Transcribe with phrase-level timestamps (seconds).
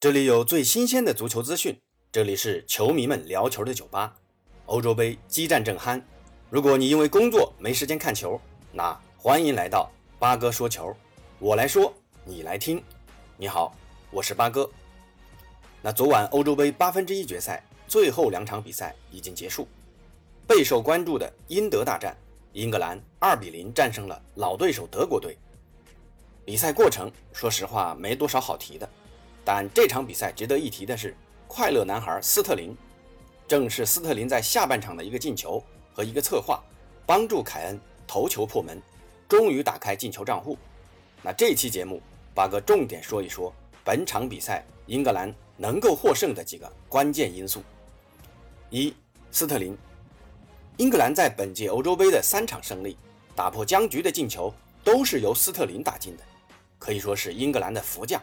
[0.00, 1.76] 这里有最新鲜的足球资讯，
[2.12, 4.14] 这里是球迷们聊球的酒吧。
[4.66, 6.00] 欧洲杯激战正酣，
[6.50, 8.40] 如果你因为工作没时间看球，
[8.70, 10.94] 那欢迎来到八哥说球，
[11.40, 11.92] 我来说，
[12.24, 12.80] 你来听。
[13.36, 13.74] 你好，
[14.12, 14.70] 我是八哥。
[15.82, 19.66] 那昨晚欧洲杯八分之一决赛最后两场比赛已经结束，
[20.46, 22.16] 备受关注的英德大战，
[22.52, 25.36] 英格兰二比零战胜了老对手德国队。
[26.44, 28.88] 比赛过程说实话没多少好提的。
[29.50, 32.76] 但这场比赛值得一提的是，快乐男孩斯特林，
[33.46, 36.62] 正是斯特林在下半场的一个进球和一个策划，
[37.06, 38.78] 帮助凯恩头球破门，
[39.26, 40.58] 终于打开进球账户。
[41.22, 42.02] 那这期节目，
[42.34, 43.50] 八哥重点说一说
[43.82, 47.62] 本场比赛英格兰能够获胜的几个关键因素。
[48.68, 48.94] 一、
[49.30, 49.74] 斯特林，
[50.76, 52.98] 英格兰在本届欧洲杯的三场胜利，
[53.34, 54.52] 打破僵局的进球
[54.84, 56.22] 都是由斯特林打进的，
[56.78, 58.22] 可以说是英格兰的福将。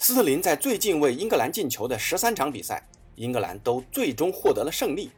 [0.00, 2.80] 斯特林在最近为英格兰进球的十三场比赛，
[3.16, 5.10] 英格兰都最终获得了胜利。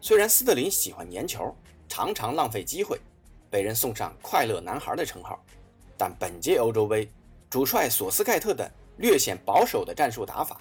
[0.00, 1.54] 虽然斯特林喜欢粘球，
[1.88, 2.98] 常常浪费机会，
[3.48, 5.40] 被人送上“快乐男孩”的称号，
[5.96, 7.08] 但本届欧洲杯，
[7.48, 10.60] 主帅索斯盖特的略显保守的战术打法，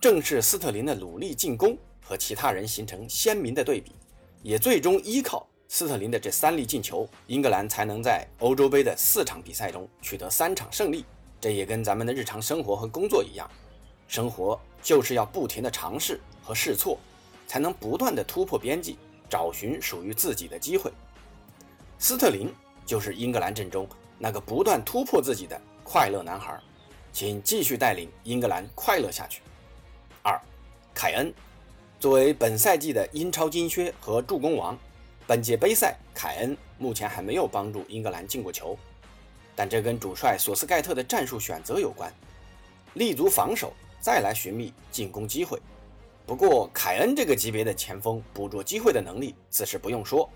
[0.00, 3.92] 正是斯特林的努力进攻和其他人形成鲜明的对比，
[4.42, 11.04] 也最终依靠斯特林的这三粒进球，英格兰才能在欧洲杯的四场比赛中取得三场胜利。
[11.40, 13.50] 这也跟咱们的日常生活和工作一样，
[14.06, 16.98] 生活就是要不停的尝试和试错，
[17.46, 20.92] 才能不断的突破边际，找寻属于自己的机会。
[21.98, 22.52] 斯特林
[22.84, 23.88] 就是英格兰阵中
[24.18, 26.60] 那个不断突破自己的快乐男孩，
[27.12, 29.40] 请继续带领英格兰快乐下去。
[30.22, 30.38] 二，
[30.92, 31.32] 凯恩
[31.98, 34.78] 作为本赛季的英超金靴和助攻王，
[35.26, 38.78] 本届杯赛凯恩目前还没有帮助英格兰进过球。
[39.54, 42.12] 但这跟主帅索斯盖特的战术选择有关，
[42.94, 45.60] 立足防守，再来寻觅进攻机会。
[46.26, 50.30] 不过，凯恩这个级别的前锋捕捉机会的能力自是不用说。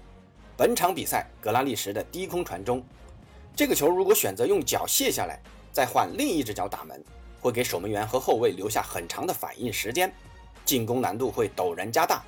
[0.56, 2.83] 本场比赛，格拉利什的低空传中，
[3.55, 5.40] 这个球如果选择用脚卸下来，
[5.72, 7.02] 再换另一只脚打门，
[7.40, 10.12] 会给守门员和后卫留下很长的反应时间，
[10.64, 12.24] 进攻难度会陡然加大。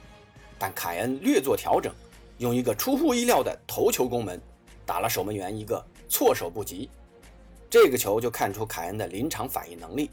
[0.58, 1.92] 但凯恩略作调整，
[2.38, 4.40] 用一个出乎意料的头球攻门，
[4.84, 5.84] 打了守门员一个。
[6.08, 6.88] 措手不及，
[7.68, 10.10] 这个球就看出凯恩的临场反应能力。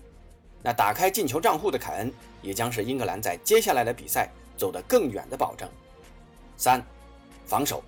[0.61, 2.11] 那打开进球账户的凯恩，
[2.41, 5.69] 也将是英格兰在接下来的比赛走得更远的保证。
[6.55, 6.81] 三，
[7.45, 7.83] 防守，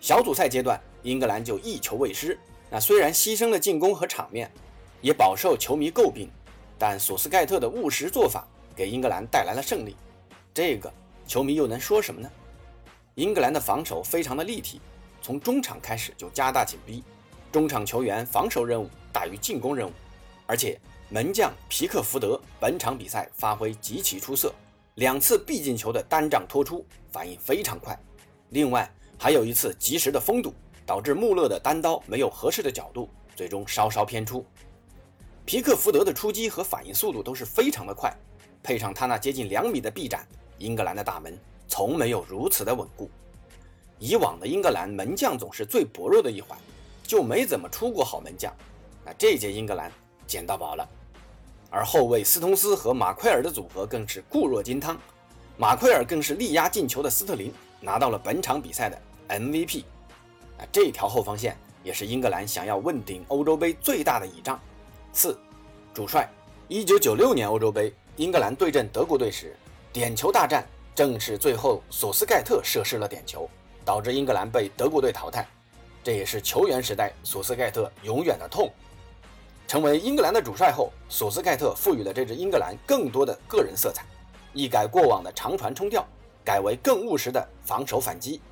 [0.00, 2.38] 小组赛阶段英格兰就一球未失。
[2.70, 4.50] 那虽然牺牲了进攻和场面，
[5.00, 6.30] 也饱受球迷诟病，
[6.78, 9.96] 但索斯盖特的务实做法给英格兰带来了胜利。
[10.52, 10.92] 这个
[11.26, 12.30] 球迷又能说什么呢？
[13.16, 14.80] 英格兰的防守非常的立体，
[15.20, 17.02] 从中场开始就加大紧逼。
[17.54, 19.92] 中场球员防守任务大于进攻任务，
[20.44, 20.76] 而且
[21.08, 24.52] 门将皮克福德本场比赛发挥极其出色，
[24.96, 27.96] 两次必进球的单掌托出反应非常快，
[28.48, 30.52] 另外还有一次及时的封堵，
[30.84, 34.44] 导致穆勒的单刀没有合适的角度，最终稍稍偏出。
[35.44, 38.12] 皮克福德的出击和反应速度都是非常的快，
[38.64, 40.26] 配上他那接近两米的臂展，
[40.58, 41.38] 英格兰的大门
[41.68, 43.08] 从没有如此的稳固。
[44.00, 46.58] 以往的英格兰门将总是最薄弱的一环。
[47.04, 48.52] 就没怎么出过好门将，
[49.04, 49.92] 那这届英格兰
[50.26, 50.88] 捡到宝了，
[51.70, 54.98] 而后卫斯通斯和马奎尔的组合更是固若金汤，
[55.56, 59.84] 马奎尔更是力压进球的斯特林拿到了本场比赛的 MVP，
[60.58, 64.58] 那这条后防线也是英格兰想要问鼎欧洲杯最大的倚仗。
[65.12, 65.38] 四，
[65.92, 66.28] 主帅，
[66.68, 69.54] 一九九六年欧洲杯英格兰对阵德国队时，
[69.92, 73.48] 点球大战正是最后索斯盖特射失了点球，
[73.84, 75.46] 导致英格兰被德国队淘汰。
[76.04, 78.70] 这也是球员时代索斯盖特永远的痛。
[79.66, 84.04] 成为英格兰的主帅后，索斯盖特赋予了这支英格兰更多的个人色彩，
[84.52, 86.06] 一改过往的长传冲吊，
[86.44, 88.42] 改为更务实的防守反击。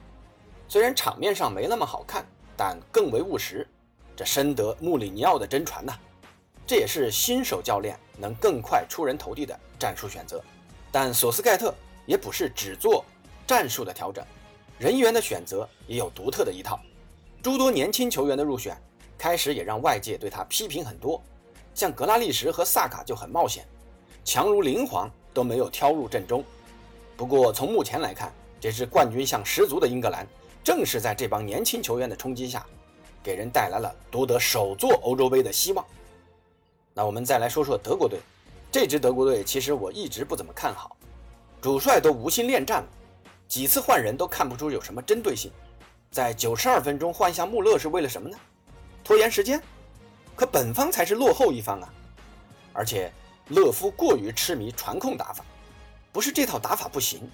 [0.66, 2.24] 虽然场面上没那么好看，
[2.56, 3.68] 但更为务实。
[4.16, 5.92] 这深得穆里尼奥的真传呐！
[6.66, 10.42] 这也是新手教练能更快出人头地的战术选择。
[10.90, 11.74] 但索斯盖特
[12.06, 13.04] 也不是只做
[13.46, 14.24] 战术的调整，
[14.78, 16.80] 人员的选择也有独特的一套。
[17.42, 18.80] 诸多年轻球员的入选，
[19.18, 21.20] 开始也让外界对他批评很多。
[21.74, 23.66] 像格拉利什和萨卡就很冒险，
[24.24, 26.44] 强如灵皇都没有挑入阵中。
[27.16, 30.24] 不过从目前来看，这支冠军相十足的英格兰，
[30.62, 32.64] 正是在这帮年轻球员的冲击下，
[33.24, 35.84] 给人带来了夺得首座欧洲杯的希望。
[36.94, 38.20] 那我们再来说说德国队，
[38.70, 40.96] 这支德国队其实我一直不怎么看好，
[41.60, 42.88] 主帅都无心恋战了，
[43.48, 45.50] 几次换人都看不出有什么针对性。
[46.12, 48.36] 在九十二分钟换下穆勒是为了什么呢？
[49.02, 49.60] 拖延时间？
[50.36, 51.88] 可本方才是落后一方啊！
[52.74, 53.10] 而且
[53.48, 55.42] 勒夫过于痴迷传控打法，
[56.12, 57.30] 不是这套打法不行，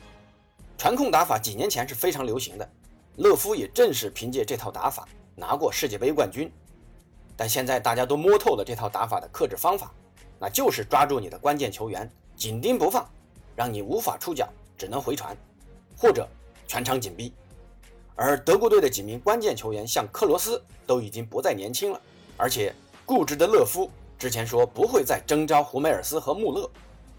[0.79, 2.71] 传控打法几年前是非常流行的，
[3.17, 6.49] 勒夫也正是凭借这套打法拿过世界杯冠军。
[7.37, 9.93] 但现在大家都摸透了这套打法的克制方法，
[10.39, 13.05] 那就是抓住你的关键球员，紧盯不放，
[13.57, 15.37] 让你无法出脚，只能回传，
[15.97, 16.29] 或者
[16.69, 17.33] 全场紧逼。
[18.21, 22.01] 而德国队的几名关键球员，像克罗斯，都已经不再年轻了，
[22.37, 22.75] 而且
[23.07, 23.89] 固执的勒夫
[24.19, 26.69] 之前说不会再征召胡梅尔斯和穆勒，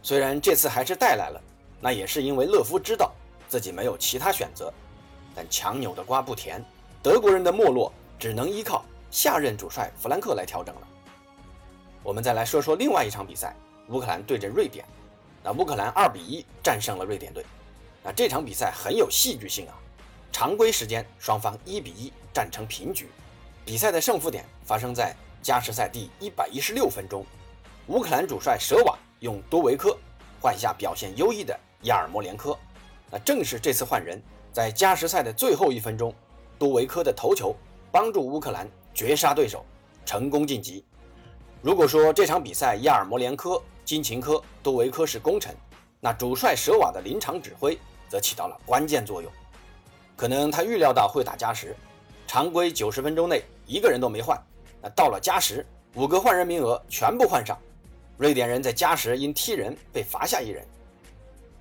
[0.04, 1.42] 虽然这次还是带来了，
[1.80, 3.14] 那也是因为勒夫知道
[3.48, 4.74] 自己没有其他选择。
[5.34, 6.62] 但强扭的瓜不甜，
[7.02, 8.84] 德国人的没落只能依靠。
[9.10, 10.82] 下任主帅弗兰克来调整了。
[12.04, 13.56] 我们再来说说另外一场比赛，
[13.88, 14.86] 乌克兰对阵瑞典。
[15.42, 17.46] 那乌克兰二比一战胜了瑞典队。
[18.04, 19.74] 那这场比赛很有戏剧性啊！
[20.32, 23.10] 常规时间双方一比一战成平局。
[23.66, 27.26] 比赛的胜负点发生在加时赛第一百一十六分钟，
[27.88, 29.98] 乌克兰主帅舍瓦用多维科
[30.42, 32.58] 换下表现优异的亚尔莫连科。
[33.12, 34.22] 那正是这次换人，
[34.52, 36.14] 在加时赛的最后一分钟，
[36.58, 37.56] 多维科的头球
[37.92, 38.70] 帮助乌克兰。
[38.92, 39.64] 绝杀对手，
[40.04, 40.84] 成功晋级。
[41.62, 45.56] 如果说这场比赛亚尔摩连科、金琴科、多维科是功臣，
[46.02, 47.80] 那主帅舍瓦的临场指挥
[48.10, 49.32] 则起到了关键作用。
[50.20, 51.74] 可能他预料到会打加时，
[52.28, 54.38] 常规九十分钟内一个人都没换，
[54.82, 57.58] 那到了加时，五个换人名额全部换上。
[58.18, 60.68] 瑞典人在加时因踢人被罚下一人，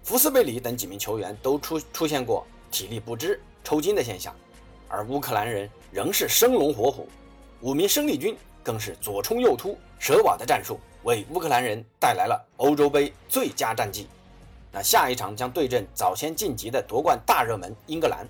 [0.02, 4.34] 福斯贝里等几名球员都出出现过体力不支、抽筋的现象，
[4.88, 7.08] 而乌克兰人仍是生龙活虎。
[7.60, 14.08] 五名生力军更是左冲右突，舍瓦的战术为乌克兰人带来了欧洲杯最佳战绩。
[14.72, 18.26] 那下一场将对阵早先晋级的夺冠大热门英格兰。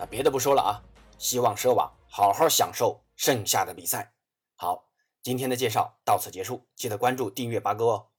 [0.00, 0.80] 那别的不说了啊，
[1.18, 4.14] 希望奢瓦好好享受剩下的比赛。
[4.56, 4.86] 好，
[5.20, 8.09] 今天的介绍到此结束，记得关注订阅八哥哦。